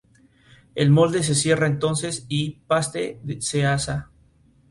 El 0.73 0.89
molde 0.89 1.21
se 1.21 1.35
cierra 1.35 1.67
entonces, 1.67 2.25
y 2.27 2.45
el 2.55 2.59
paste 2.65 3.19
se 3.39 3.67
asa. 3.67 4.09